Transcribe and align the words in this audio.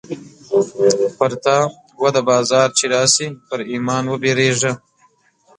پر 1.17 1.31
تا 1.43 1.57
وده 2.01 2.21
بازار 2.29 2.67
چې 2.77 2.85
راسې، 2.93 3.27
پر 3.47 3.59
ايمان 3.71 4.03
وبيرېږه. 4.07 4.71